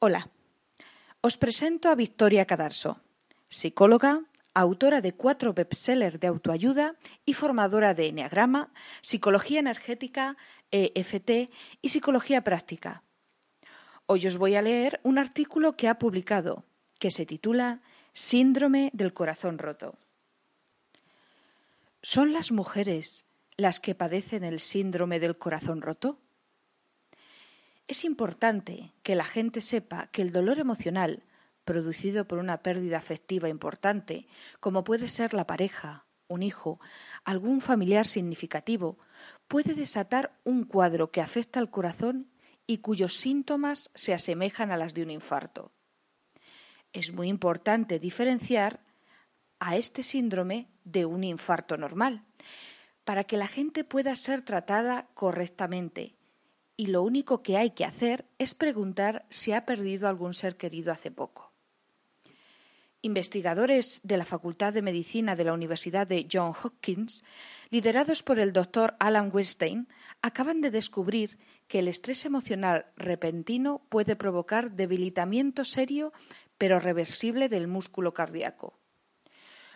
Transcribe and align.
Hola, 0.00 0.30
os 1.26 1.34
presento 1.42 1.90
a 1.90 1.98
Victoria 1.98 2.46
Cadarso, 2.46 3.02
psicóloga, 3.50 4.22
autora 4.54 5.02
de 5.02 5.18
cuatro 5.18 5.54
bestsellers 5.58 6.22
de 6.22 6.30
autoayuda 6.30 6.94
y 7.26 7.34
formadora 7.34 7.94
de 7.94 8.06
Enneagrama, 8.06 8.70
Psicología 9.02 9.58
Energética, 9.58 10.36
EFT 10.70 11.50
y 11.82 11.88
Psicología 11.88 12.44
Práctica. 12.44 13.02
Hoy 14.06 14.24
os 14.28 14.38
voy 14.38 14.54
a 14.54 14.62
leer 14.62 15.00
un 15.02 15.18
artículo 15.18 15.74
que 15.74 15.88
ha 15.88 15.98
publicado, 15.98 16.62
que 17.00 17.10
se 17.10 17.26
titula 17.26 17.82
Síndrome 18.12 18.90
del 18.92 19.12
corazón 19.12 19.58
roto. 19.58 19.98
¿Son 22.02 22.32
las 22.32 22.52
mujeres 22.52 23.24
las 23.56 23.80
que 23.80 23.96
padecen 23.96 24.44
el 24.44 24.60
síndrome 24.60 25.18
del 25.18 25.38
corazón 25.38 25.82
roto? 25.82 26.20
Es 27.88 28.04
importante 28.04 28.92
que 29.02 29.14
la 29.14 29.24
gente 29.24 29.62
sepa 29.62 30.08
que 30.08 30.20
el 30.20 30.30
dolor 30.30 30.58
emocional 30.58 31.24
producido 31.64 32.28
por 32.28 32.38
una 32.38 32.62
pérdida 32.62 32.98
afectiva 32.98 33.48
importante, 33.48 34.28
como 34.60 34.84
puede 34.84 35.08
ser 35.08 35.32
la 35.32 35.46
pareja, 35.46 36.06
un 36.28 36.42
hijo, 36.42 36.80
algún 37.24 37.62
familiar 37.62 38.06
significativo, 38.06 38.98
puede 39.48 39.72
desatar 39.72 40.38
un 40.44 40.64
cuadro 40.64 41.10
que 41.10 41.22
afecta 41.22 41.60
al 41.60 41.70
corazón 41.70 42.30
y 42.66 42.78
cuyos 42.78 43.16
síntomas 43.16 43.90
se 43.94 44.12
asemejan 44.12 44.70
a 44.70 44.76
las 44.76 44.92
de 44.92 45.02
un 45.02 45.10
infarto. 45.10 45.72
Es 46.92 47.14
muy 47.14 47.28
importante 47.28 47.98
diferenciar 47.98 48.80
a 49.60 49.78
este 49.78 50.02
síndrome 50.02 50.68
de 50.84 51.06
un 51.06 51.24
infarto 51.24 51.78
normal, 51.78 52.26
para 53.04 53.24
que 53.24 53.38
la 53.38 53.48
gente 53.48 53.82
pueda 53.82 54.14
ser 54.14 54.42
tratada 54.42 55.08
correctamente 55.14 56.17
y 56.78 56.86
lo 56.86 57.02
único 57.02 57.42
que 57.42 57.56
hay 57.56 57.72
que 57.72 57.84
hacer 57.84 58.24
es 58.38 58.54
preguntar 58.54 59.26
si 59.28 59.52
ha 59.52 59.66
perdido 59.66 60.08
algún 60.08 60.32
ser 60.32 60.56
querido 60.56 60.92
hace 60.92 61.10
poco. 61.10 61.52
Investigadores 63.02 64.00
de 64.04 64.16
la 64.16 64.24
Facultad 64.24 64.72
de 64.72 64.80
Medicina 64.80 65.34
de 65.34 65.42
la 65.42 65.52
Universidad 65.52 66.06
de 66.06 66.28
Johns 66.32 66.56
Hopkins, 66.64 67.24
liderados 67.70 68.22
por 68.22 68.38
el 68.38 68.52
doctor 68.52 68.94
Alan 69.00 69.30
Weinstein, 69.32 69.88
acaban 70.22 70.60
de 70.60 70.70
descubrir 70.70 71.38
que 71.66 71.80
el 71.80 71.88
estrés 71.88 72.24
emocional 72.24 72.86
repentino 72.96 73.82
puede 73.88 74.14
provocar 74.14 74.70
debilitamiento 74.70 75.64
serio 75.64 76.12
pero 76.58 76.78
reversible 76.78 77.48
del 77.48 77.66
músculo 77.66 78.14
cardíaco. 78.14 78.78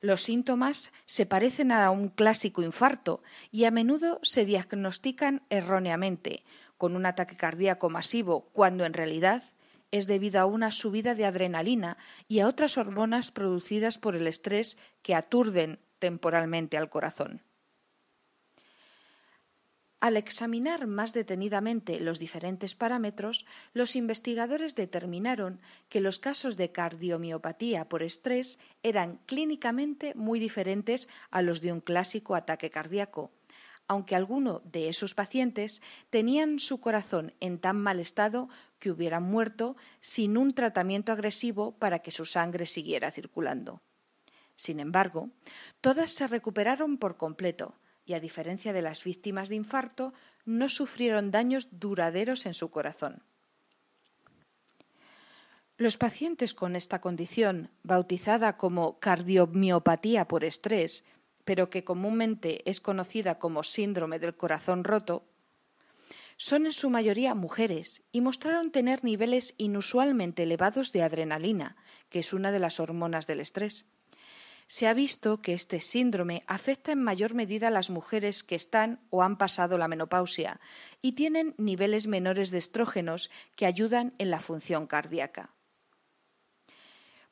Los 0.00 0.22
síntomas 0.22 0.92
se 1.06 1.26
parecen 1.26 1.72
a 1.72 1.90
un 1.90 2.08
clásico 2.08 2.62
infarto 2.62 3.20
y 3.50 3.64
a 3.64 3.72
menudo 3.72 4.20
se 4.22 4.44
diagnostican 4.44 5.42
erróneamente, 5.50 6.44
con 6.78 6.96
un 6.96 7.04
ataque 7.04 7.36
cardíaco 7.36 7.90
masivo, 7.90 8.48
cuando 8.52 8.86
en 8.86 8.94
realidad 8.94 9.42
es 9.90 10.06
debido 10.06 10.40
a 10.40 10.46
una 10.46 10.70
subida 10.70 11.14
de 11.14 11.26
adrenalina 11.26 11.98
y 12.28 12.40
a 12.40 12.48
otras 12.48 12.78
hormonas 12.78 13.30
producidas 13.30 13.98
por 13.98 14.16
el 14.16 14.26
estrés 14.26 14.78
que 15.02 15.14
aturden 15.14 15.80
temporalmente 15.98 16.76
al 16.76 16.88
corazón. 16.88 17.42
Al 20.00 20.16
examinar 20.16 20.86
más 20.86 21.12
detenidamente 21.12 21.98
los 21.98 22.20
diferentes 22.20 22.76
parámetros, 22.76 23.46
los 23.72 23.96
investigadores 23.96 24.76
determinaron 24.76 25.60
que 25.88 26.00
los 26.00 26.20
casos 26.20 26.56
de 26.56 26.70
cardiomiopatía 26.70 27.88
por 27.88 28.04
estrés 28.04 28.60
eran 28.84 29.18
clínicamente 29.26 30.14
muy 30.14 30.38
diferentes 30.38 31.08
a 31.32 31.42
los 31.42 31.60
de 31.60 31.72
un 31.72 31.80
clásico 31.80 32.36
ataque 32.36 32.70
cardíaco, 32.70 33.32
aunque 33.88 34.14
alguno 34.14 34.60
de 34.64 34.88
esos 34.88 35.14
pacientes 35.14 35.82
tenían 36.10 36.58
su 36.58 36.78
corazón 36.78 37.32
en 37.40 37.58
tan 37.58 37.76
mal 37.76 37.98
estado 37.98 38.48
que 38.78 38.90
hubieran 38.90 39.24
muerto 39.24 39.76
sin 40.00 40.36
un 40.36 40.54
tratamiento 40.54 41.10
agresivo 41.10 41.72
para 41.72 41.98
que 41.98 42.10
su 42.10 42.24
sangre 42.24 42.66
siguiera 42.66 43.10
circulando. 43.10 43.80
Sin 44.56 44.78
embargo, 44.78 45.30
todas 45.80 46.10
se 46.10 46.26
recuperaron 46.26 46.98
por 46.98 47.16
completo 47.16 47.74
y, 48.04 48.14
a 48.14 48.20
diferencia 48.20 48.72
de 48.72 48.82
las 48.82 49.04
víctimas 49.04 49.48
de 49.48 49.56
infarto, 49.56 50.12
no 50.44 50.68
sufrieron 50.68 51.30
daños 51.30 51.68
duraderos 51.70 52.46
en 52.46 52.54
su 52.54 52.70
corazón. 52.70 53.22
Los 55.76 55.96
pacientes 55.96 56.54
con 56.54 56.74
esta 56.74 57.00
condición, 57.00 57.70
bautizada 57.84 58.56
como 58.56 58.98
cardiomiopatía 58.98 60.26
por 60.26 60.42
estrés, 60.42 61.04
pero 61.48 61.70
que 61.70 61.82
comúnmente 61.82 62.60
es 62.68 62.78
conocida 62.78 63.38
como 63.38 63.62
síndrome 63.62 64.18
del 64.18 64.36
corazón 64.36 64.84
roto, 64.84 65.24
son 66.36 66.66
en 66.66 66.74
su 66.74 66.90
mayoría 66.90 67.34
mujeres 67.34 68.02
y 68.12 68.20
mostraron 68.20 68.70
tener 68.70 69.02
niveles 69.02 69.54
inusualmente 69.56 70.42
elevados 70.42 70.92
de 70.92 71.02
adrenalina, 71.02 71.76
que 72.10 72.18
es 72.18 72.34
una 72.34 72.52
de 72.52 72.58
las 72.58 72.80
hormonas 72.80 73.26
del 73.26 73.40
estrés. 73.40 73.86
Se 74.66 74.88
ha 74.88 74.92
visto 74.92 75.40
que 75.40 75.54
este 75.54 75.80
síndrome 75.80 76.44
afecta 76.48 76.92
en 76.92 77.02
mayor 77.02 77.32
medida 77.32 77.68
a 77.68 77.70
las 77.70 77.88
mujeres 77.88 78.44
que 78.44 78.54
están 78.54 79.00
o 79.08 79.22
han 79.22 79.38
pasado 79.38 79.78
la 79.78 79.88
menopausia 79.88 80.60
y 81.00 81.12
tienen 81.12 81.54
niveles 81.56 82.08
menores 82.08 82.50
de 82.50 82.58
estrógenos 82.58 83.30
que 83.56 83.64
ayudan 83.64 84.12
en 84.18 84.30
la 84.30 84.40
función 84.40 84.86
cardíaca. 84.86 85.54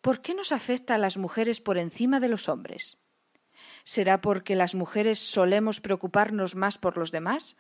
¿Por 0.01 0.23
qué 0.23 0.35
nos 0.35 0.53
afecta 0.53 0.95
a 0.95 0.99
las 0.99 1.19
mujeres 1.19 1.61
por 1.61 1.77
encima 1.77 2.19
de 2.19 2.29
los 2.31 2.49
hombres? 2.49 2.97
¿Será 3.85 4.21
porque 4.21 4.57
las 4.57 4.75
mujeres 4.75 5.19
solemos 5.19 5.81
preocuparnos 5.81 6.55
más 6.55 6.79
por 6.79 6.97
los 6.97 7.13
demás, 7.13 7.57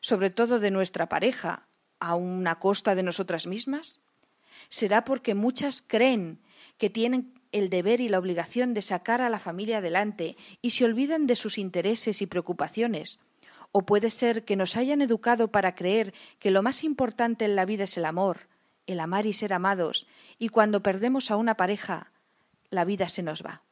sobre 0.00 0.30
todo 0.30 0.58
de 0.58 0.70
nuestra 0.70 1.08
pareja, 1.08 1.66
a 2.00 2.14
una 2.14 2.58
costa 2.58 2.94
de 2.94 3.02
nosotras 3.02 3.46
mismas? 3.46 4.00
¿Será 4.68 5.04
porque 5.04 5.34
muchas 5.34 5.82
creen 5.82 6.40
que 6.78 6.90
tienen 6.90 7.34
el 7.52 7.70
deber 7.70 8.00
y 8.00 8.08
la 8.08 8.18
obligación 8.18 8.74
de 8.74 8.82
sacar 8.82 9.22
a 9.22 9.30
la 9.30 9.38
familia 9.38 9.78
adelante 9.78 10.36
y 10.60 10.70
se 10.70 10.84
olvidan 10.84 11.26
de 11.26 11.36
sus 11.36 11.58
intereses 11.58 12.20
y 12.22 12.26
preocupaciones? 12.26 13.20
¿O 13.72 13.82
puede 13.82 14.10
ser 14.10 14.44
que 14.44 14.56
nos 14.56 14.76
hayan 14.76 15.02
educado 15.02 15.48
para 15.48 15.74
creer 15.74 16.14
que 16.38 16.50
lo 16.50 16.62
más 16.62 16.84
importante 16.84 17.44
en 17.44 17.56
la 17.56 17.64
vida 17.64 17.84
es 17.84 17.96
el 17.96 18.04
amor, 18.04 18.48
el 18.86 19.00
amar 19.00 19.26
y 19.26 19.34
ser 19.34 19.52
amados, 19.52 20.06
y 20.38 20.48
cuando 20.48 20.82
perdemos 20.82 21.30
a 21.30 21.36
una 21.36 21.56
pareja, 21.56 22.10
la 22.70 22.84
vida 22.84 23.08
se 23.08 23.22
nos 23.22 23.44
va? 23.44 23.62